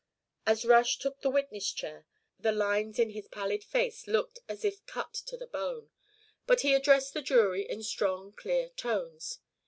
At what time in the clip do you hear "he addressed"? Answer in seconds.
6.61-7.13